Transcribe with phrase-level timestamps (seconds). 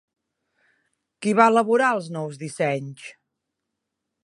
[1.25, 3.07] Qui va elaborar els nous dissenys?